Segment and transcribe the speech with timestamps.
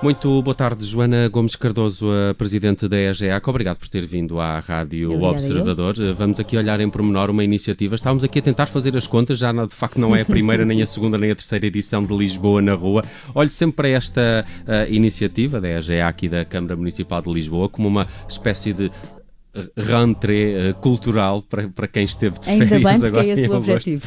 [0.00, 3.50] Muito boa tarde, Joana Gomes Cardoso, a presidente da EGEAC.
[3.50, 5.94] Obrigado por ter vindo à Rádio Obrigada Observador.
[6.14, 7.96] Vamos aqui olhar em pormenor uma iniciativa.
[7.96, 10.80] Estávamos aqui a tentar fazer as contas, já de facto não é a primeira, nem
[10.82, 13.02] a segunda, nem a terceira edição de Lisboa na Rua.
[13.34, 17.88] Olho sempre para esta uh, iniciativa da EGEAC e da Câmara Municipal de Lisboa como
[17.88, 18.92] uma espécie de
[19.76, 23.56] rentrée uh, cultural para, para quem esteve de Ainda férias bem, agora é esse o
[23.56, 24.06] objetivo.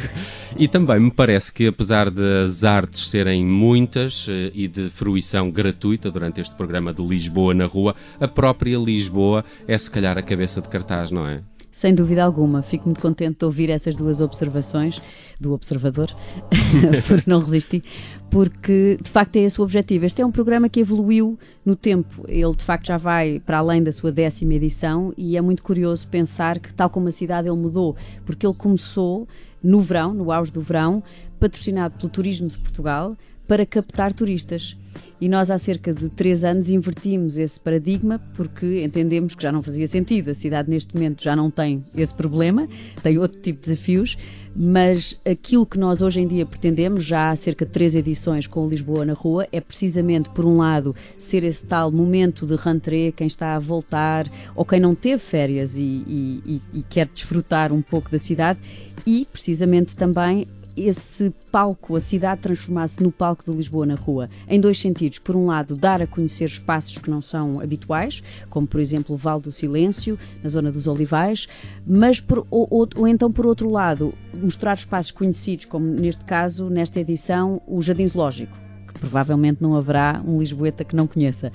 [0.58, 6.12] E também me parece que, apesar das artes serem muitas eh, e de fruição gratuita
[6.12, 10.62] durante este programa do Lisboa na Rua, a própria Lisboa é se calhar a cabeça
[10.62, 11.42] de cartaz, não é?
[11.72, 12.62] Sem dúvida alguma.
[12.62, 15.02] Fico muito contente de ouvir essas duas observações
[15.40, 16.14] do observador,
[17.08, 17.82] porque não resisti,
[18.30, 20.06] porque de facto é esse o objetivo.
[20.06, 22.26] Este é um programa que evoluiu no tempo.
[22.28, 26.08] Ele de facto já vai para além da sua décima edição e é muito curioso
[26.10, 29.28] pensar que, tal como a cidade, ele mudou, porque ele começou
[29.64, 31.02] no verão, no auge do verão,
[31.40, 33.16] patrocinado pelo Turismo de Portugal,
[33.52, 34.78] para captar turistas.
[35.20, 39.62] E nós, há cerca de três anos, invertimos esse paradigma porque entendemos que já não
[39.62, 40.32] fazia sentido.
[40.32, 42.66] A cidade, neste momento, já não tem esse problema,
[43.04, 44.18] tem outro tipo de desafios,
[44.56, 48.70] mas aquilo que nós hoje em dia pretendemos, já há cerca de três edições com
[48.70, 53.28] Lisboa na Rua, é precisamente, por um lado, ser esse tal momento de rentrée, quem
[53.28, 58.10] está a voltar ou quem não teve férias e, e, e quer desfrutar um pouco
[58.10, 58.62] da cidade,
[59.06, 64.60] e precisamente também esse palco, a cidade transformar-se no palco de Lisboa na rua, em
[64.60, 65.20] dois sentidos.
[65.20, 69.18] Por um lado, dar a conhecer espaços que não são habituais, como por exemplo o
[69.18, 71.48] Vale do Silêncio, na zona dos Olivais,
[71.86, 76.70] mas por, ou, ou, ou, então por outro lado, mostrar espaços conhecidos, como neste caso,
[76.70, 78.71] nesta edição, o Jardim Zoológico.
[79.02, 81.52] Provavelmente não haverá um Lisboeta que não conheça,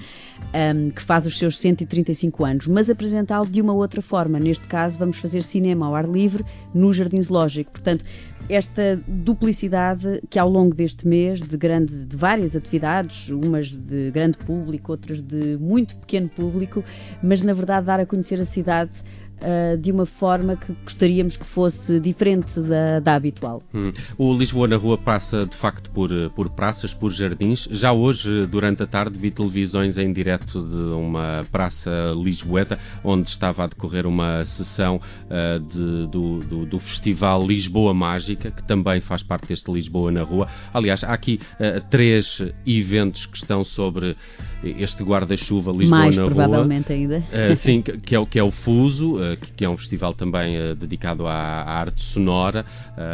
[0.52, 4.39] um, que faz os seus 135 anos, mas apresentá-lo de uma outra forma.
[4.39, 7.70] Neste caso, vamos fazer cinema ao ar livre no Jardim Zoológico.
[7.70, 8.05] Portanto,
[8.48, 14.39] esta duplicidade que ao longo deste mês de grandes de várias atividades, umas de grande
[14.39, 16.85] público, outras de muito pequeno público,
[17.23, 18.92] mas na verdade dar a conhecer a cidade
[19.36, 23.63] Uh, de uma forma que gostaríamos que fosse diferente da, da habitual.
[23.74, 23.92] Hum.
[24.17, 27.69] O Lisboa na Rua passa de facto por, por praças, por jardins.
[27.70, 33.64] Já hoje, durante a tarde, vi televisões em direto de uma praça lisboeta, onde estava
[33.64, 39.23] a decorrer uma sessão uh, de, do, do, do, Festival Lisboa Mágica, que também faz
[39.23, 40.48] parte deste Lisboa na Rua.
[40.73, 44.17] Aliás, há aqui uh, três eventos que estão sobre
[44.64, 46.35] este guarda-chuva Lisboa Mais, na Rua.
[46.35, 47.23] provavelmente ainda.
[47.55, 49.26] sim, que é, que é o Fuso
[49.57, 52.64] que é um festival também uh, dedicado à, à, arte sonora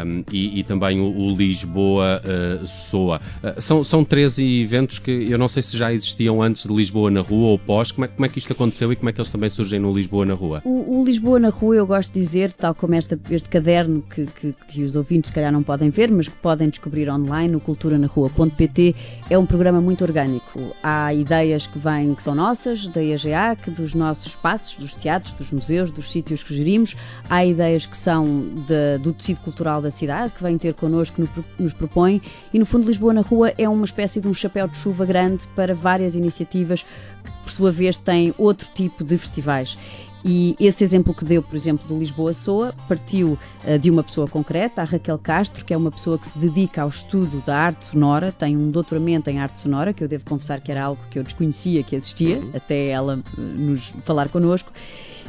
[0.06, 3.21] um, e, e, também o, o Lisboa uh, Soa.
[3.59, 7.21] São, são 13 eventos que eu não sei se já existiam antes de Lisboa na
[7.21, 7.91] Rua ou pós.
[7.91, 9.93] Como é, como é que isto aconteceu e como é que eles também surgem no
[9.93, 10.62] Lisboa na Rua?
[10.65, 14.27] O, o Lisboa na Rua, eu gosto de dizer, tal como esta, este caderno que,
[14.27, 17.61] que, que, os ouvintes se calhar não podem ver, mas que podem descobrir online no
[17.61, 18.95] culturanarrua.pt,
[19.31, 20.61] é um programa muito orgânico.
[20.83, 25.51] Há ideias que vêm, que são nossas, da EGAC, dos nossos espaços, dos teatros, dos
[25.51, 26.97] museus, dos sítios que gerimos,
[27.29, 28.25] há ideias que são
[28.67, 32.21] de, do tecido cultural da cidade, que vêm ter connosco, no, nos propõem,
[32.53, 35.47] e no fundo Lisboa na Rua é uma espécie de um chapéu de chuva grande
[35.55, 39.77] para várias iniciativas que, por sua vez, têm outro tipo de festivais.
[40.25, 44.29] E esse exemplo que deu, por exemplo, do Lisboa Soa, partiu uh, de uma pessoa
[44.29, 47.87] concreta, a Raquel Castro, que é uma pessoa que se dedica ao estudo da arte
[47.87, 51.19] sonora, tem um doutoramento em arte sonora, que eu devo confessar que era algo que
[51.19, 52.51] eu desconhecia que existia, uhum.
[52.55, 54.73] até ela uh, nos falar connosco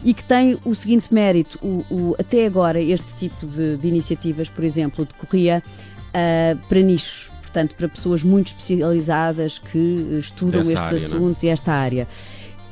[0.04, 4.50] e que tem o seguinte mérito: o, o, até agora, este tipo de, de iniciativas,
[4.50, 5.64] por exemplo, decorria
[6.10, 11.18] uh, para nichos, portanto, para pessoas muito especializadas que estudam Dessa estes área, não é?
[11.18, 12.08] assuntos e esta área.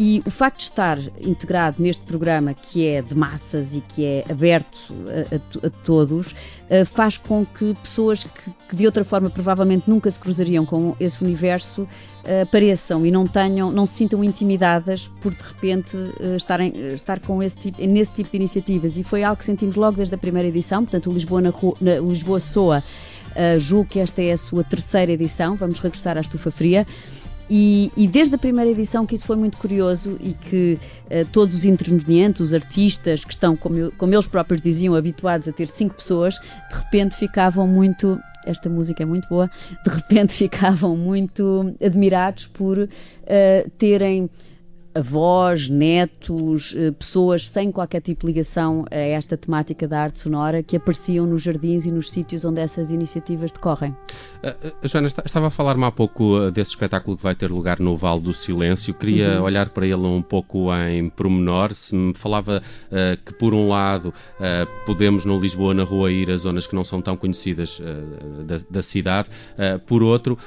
[0.04, 4.26] E o facto de estar integrado neste programa, que é de massas e que é
[4.28, 9.30] aberto a, a, a todos, uh, faz com que pessoas que, que, de outra forma
[9.30, 14.24] provavelmente nunca se cruzariam com esse universo uh, apareçam e não tenham, não se sintam
[14.24, 18.98] intimidadas por de repente uh, estarem, estar com esse tipo, nesse tipo de iniciativas.
[18.98, 22.00] E foi algo que sentimos logo desde a primeira edição, portanto, o Lisboa, na na,
[22.00, 22.84] Lisboa Soa.
[23.59, 26.86] Julgo que esta é a sua terceira edição, vamos regressar à estufa fria.
[27.53, 31.53] E, e, desde a primeira edição que isso foi muito curioso e que uh, todos
[31.53, 35.68] os intervenientes, os artistas que estão, como, eu, como, eles próprios diziam, habituados a ter
[35.68, 38.18] cinco pessoas, de repente ficavam muito.
[38.46, 39.52] Esta música é muito boa.
[39.86, 44.30] De repente ficavam muito admirados por uh, terem
[44.93, 50.76] avós, netos, pessoas sem qualquer tipo de ligação a esta temática da arte sonora que
[50.76, 53.96] apareciam nos jardins e nos sítios onde essas iniciativas decorrem.
[54.43, 58.22] Uh, Joana, estava a falar-me há pouco desse espetáculo que vai ter lugar no Vale
[58.22, 58.93] do Silêncio.
[58.93, 59.43] Queria uhum.
[59.43, 61.73] olhar para ele um pouco em promenor.
[61.73, 66.29] Se me falava uh, que, por um lado, uh, podemos no Lisboa, na rua, ir
[66.32, 67.82] a zonas que não são tão conhecidas
[68.46, 69.29] da, da, cidade,
[69.85, 70.37] por outro,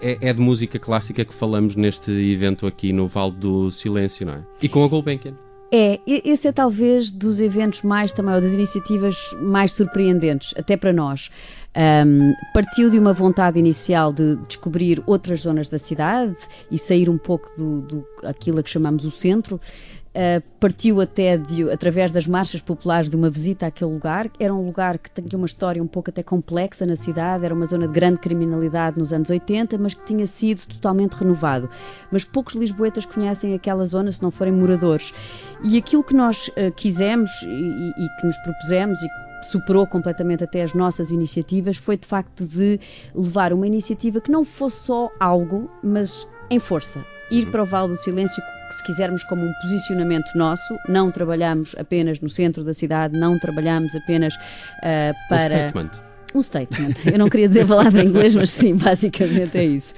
[0.00, 4.34] é, é, de música clássica que falamos neste evento aqui no Vale do Silêncio, não
[4.34, 4.40] é?
[4.62, 5.34] E com a Gulbenkian.
[5.72, 10.92] É, esse é talvez dos eventos mais também, ou das iniciativas mais surpreendentes, até para
[10.92, 11.28] nós.
[12.06, 16.34] Um, partiu de uma vontade inicial de descobrir outras zonas da cidade
[16.70, 19.60] e sair um pouco do, do aquilo que chamamos o centro.
[20.16, 24.30] Uh, partiu até de, através das marchas populares de uma visita àquele lugar.
[24.40, 27.66] Era um lugar que tinha uma história um pouco até complexa na cidade, era uma
[27.66, 31.68] zona de grande criminalidade nos anos 80, mas que tinha sido totalmente renovado.
[32.10, 35.12] Mas poucos lisboetas conhecem aquela zona se não forem moradores.
[35.62, 39.08] E aquilo que nós uh, quisemos e, e, que nos propusemos e
[39.50, 42.80] superou completamente até as nossas iniciativas foi de facto de
[43.14, 47.04] levar uma iniciativa que não fosse só algo, mas em força.
[47.30, 47.50] Ir uhum.
[47.50, 50.76] para o Vale do Silêncio se quisermos, como um posicionamento nosso.
[50.88, 55.54] Não trabalhamos apenas no centro da cidade, não trabalhamos apenas uh, para.
[55.54, 55.90] Um statement.
[56.34, 56.94] Um statement.
[57.12, 59.94] Eu não queria dizer a palavra em inglês, mas sim, basicamente é isso.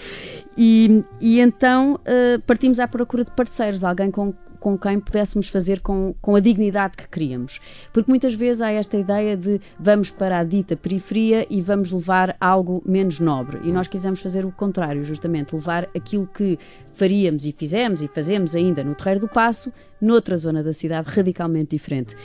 [0.57, 5.81] E, e então uh, partimos à procura de parceiros, alguém com com quem pudéssemos fazer
[5.81, 7.61] com, com a dignidade que queríamos.
[7.93, 12.37] Porque muitas vezes há esta ideia de vamos para a dita periferia e vamos levar
[12.41, 13.61] algo menos nobre.
[13.65, 16.59] E nós quisemos fazer o contrário, justamente, levar aquilo que
[16.95, 21.71] faríamos e fizemos e fazemos ainda no Terreiro do Passo, noutra zona da cidade radicalmente
[21.71, 22.17] diferente.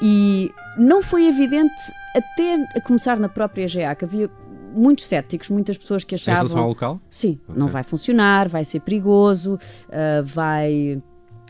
[0.00, 1.74] E não foi evidente,
[2.14, 4.30] até a começar na própria GA, que havia
[4.72, 6.40] muitos céticos, muitas pessoas que achavam.
[6.40, 7.00] Em relação ao local?
[7.10, 7.58] Sim, okay.
[7.58, 11.02] não vai funcionar, vai ser perigoso, uh, vai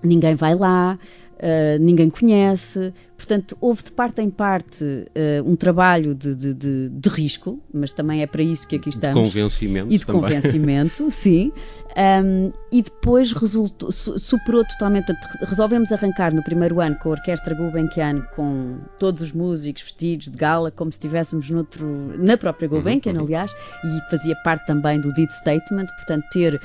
[0.02, 0.98] ninguém vai lá,
[1.38, 2.92] uh, ninguém conhece.
[3.16, 7.90] Portanto, houve de parte em parte uh, um trabalho de, de, de, de, risco, mas
[7.90, 9.18] também é para isso que aqui estamos.
[9.18, 9.92] De convencimento.
[9.92, 10.22] E de também.
[10.22, 11.52] convencimento, sim.
[11.96, 15.06] Um, e depois resultou, superou totalmente.
[15.06, 20.28] Portanto, resolvemos arrancar no primeiro ano com a Orquestra Gulbenkian, com todos os músicos vestidos
[20.28, 21.86] de gala, como se estivéssemos noutro,
[22.18, 23.24] na própria Gulbenkian, uhum, uhum.
[23.24, 23.52] aliás,
[23.84, 26.60] e fazia parte também do Deed Statement, portanto, ter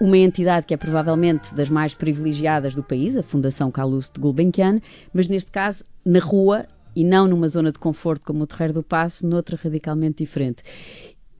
[0.00, 4.80] uma entidade que é provavelmente das mais privilegiadas do país, a Fundação Calouste de Gulbenkian,
[5.12, 6.66] mas neste caso na rua
[6.96, 10.62] e não numa zona de conforto como o Terreiro do Passo, noutra radicalmente diferente.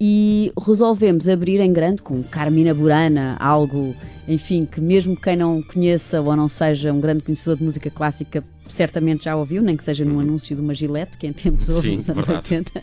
[0.02, 3.94] E resolvemos abrir em grande com Carmina Burana, algo,
[4.26, 8.42] enfim, que mesmo quem não conheça ou não seja um grande conhecedor de música clássica
[8.66, 11.96] certamente já ouviu, nem que seja num anúncio de uma Gillette, que em tempos houve
[11.96, 12.54] nos anos verdade.
[12.54, 12.82] 80.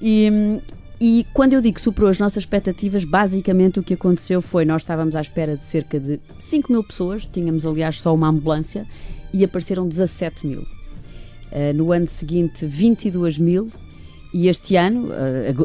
[0.00, 0.60] E,
[1.00, 5.14] e quando eu digo superou as nossas expectativas, basicamente o que aconteceu foi nós estávamos
[5.14, 8.86] à espera de cerca de 5 mil pessoas, tínhamos aliás só uma ambulância
[9.32, 10.60] e apareceram 17 mil.
[10.60, 13.68] Uh, no ano seguinte, 22 mil
[14.32, 15.08] e este ano,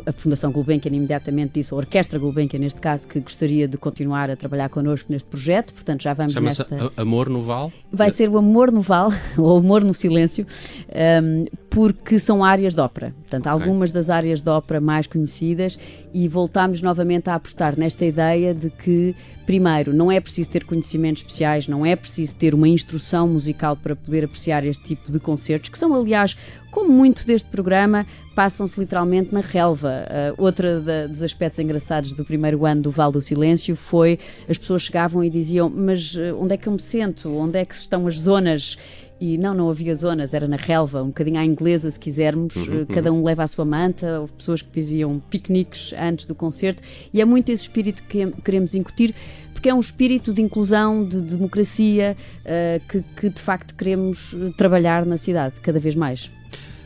[0.06, 4.36] a, Fundação Gulbenkian imediatamente disse, a Orquestra Gulbenkian neste caso, que gostaria de continuar a
[4.36, 6.92] trabalhar connosco neste projeto, portanto já vamos Chama-se nesta...
[6.95, 7.71] Amor no Val?
[7.92, 10.45] Vai ser o Amor no Val, ou Amor no Silêncio,
[11.24, 13.13] um, porque são áreas de ópera.
[13.21, 13.51] Portanto, okay.
[13.51, 15.77] algumas das áreas de ópera mais conhecidas
[16.13, 19.15] e voltámos novamente a apostar nesta ideia de que
[19.45, 23.94] Primeiro, não é preciso ter conhecimentos especiais, não é preciso ter uma instrução musical para
[23.94, 26.38] poder apreciar este tipo de concertos, que são, aliás,
[26.71, 30.06] como muito deste programa, passam-se literalmente na relva.
[30.38, 34.18] Uh, outra da, dos aspectos engraçados do primeiro ano do Val do Silêncio foi
[34.48, 37.30] as pessoas chegavam e diziam: Mas uh, onde é que eu me sento?
[37.30, 38.77] Onde é que estão as zonas?
[39.25, 42.57] E não, não havia zonas, era na relva, um bocadinho à inglesa, se quisermos.
[42.57, 42.86] Uhum, uhum.
[42.88, 46.83] Cada um leva a sua manta, houve pessoas que faziam piqueniques antes do concerto,
[47.14, 49.16] e é muito esse espírito que queremos incutir,
[49.54, 55.06] porque é um espírito de inclusão, de democracia, uh, que, que de facto queremos trabalhar
[55.06, 56.30] na cidade, cada vez mais.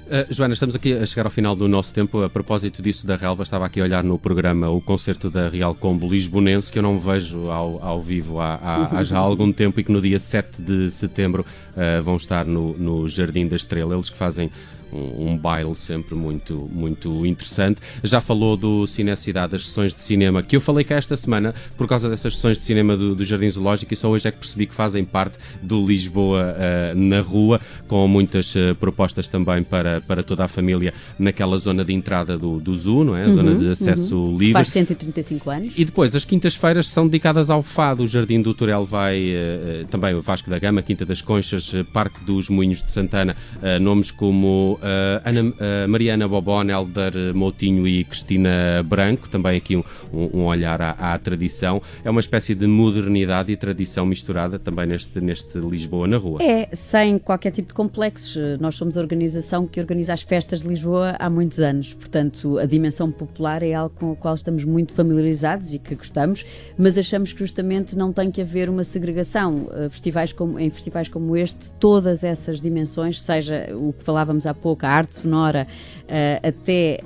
[0.08, 2.24] Uh, Joana, estamos aqui a chegar ao final do nosso tempo.
[2.24, 5.76] A propósito disso da relva, estava aqui a olhar no programa o concerto da Real
[5.76, 9.82] Combo Lisbonense, que eu não vejo ao, ao vivo há, há, há, já algum tempo
[9.82, 11.46] e que no dia 7 de setembro
[11.76, 13.94] uh, vão estar no, no Jardim da Estrela.
[13.94, 14.50] Eles que fazem
[14.91, 17.82] um, um baile sempre muito, muito interessante.
[18.03, 21.88] Já falou do Cinecidade, das sessões de cinema, que eu falei cá esta semana por
[21.88, 24.65] causa dessas sessões de cinema do, do Jardim Zoológico e só hoje é que percebi
[24.65, 30.24] que fazem parte do Lisboa uh, na Rua, com muitas uh, propostas também para, para
[30.24, 33.24] toda a família naquela zona de entrada do, do Zoo, não é?
[33.24, 34.38] A uhum, zona de acesso uhum.
[34.38, 34.53] livre.
[34.53, 35.74] Faz 135 anos.
[35.77, 38.03] E depois, as quintas-feiras são dedicadas ao fado.
[38.03, 42.24] O Jardim do Torel vai uh, também o Vasco da Gama, Quinta das Conchas, Parque
[42.24, 43.36] dos Moinhos de Santana,
[43.82, 49.84] nomes como uh, Ana, uh, Mariana Bobó, Helder Moutinho e Cristina Branco, também aqui um,
[50.12, 51.82] um olhar à, à, tradição.
[52.04, 56.42] É uma espécie de modernidade e tradição misturada também neste, neste Lisboa na rua.
[56.42, 58.38] É, sem qualquer tipo de complexos.
[58.60, 62.66] Nós somos a organização que organiza as festas de Lisboa há muitos anos, portanto, a
[62.66, 66.46] dimensão popular é algo com o qual estamos muito familiarizados e que gostamos,
[66.78, 69.68] mas achamos que justamente não tem que haver uma segregação.
[69.72, 74.54] Uh, festivais como, em festivais como este, todas essas dimensões, seja o que falávamos há
[74.54, 75.68] pouco, a arte sonora,
[76.04, 77.00] uh, até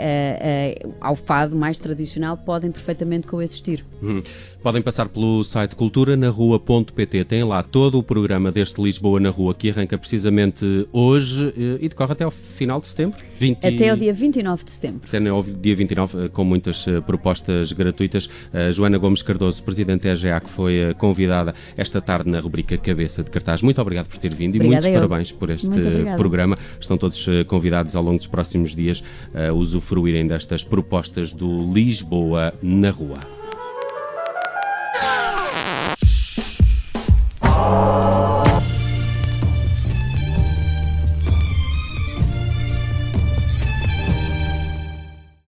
[0.84, 3.86] uh, ao fado mais tradicional, podem perfeitamente coexistir.
[4.02, 4.22] Hum.
[4.62, 9.30] Podem passar pelo site cultura na rua.pt, tem lá todo o programa deste Lisboa na
[9.30, 13.20] Rua, que arranca precisamente hoje e decorre até ao final de setembro?
[13.40, 13.58] 20...
[13.66, 15.02] Até o dia 29 de setembro.
[15.08, 18.30] Até ao dia 29, com muitas propostas gratuitas.
[18.72, 23.32] Joana Gomes Cardoso, Presidente da EGA, que foi convidada esta tarde na rubrica Cabeça de
[23.32, 23.64] Cartaz.
[23.64, 25.70] Muito obrigado por ter vindo Obrigada e muitos parabéns por este
[26.16, 26.58] programa.
[26.80, 29.04] Estão todos convidados ao longo dos próximos dias
[29.34, 33.41] a usufruírem destas propostas do Lisboa na Rua.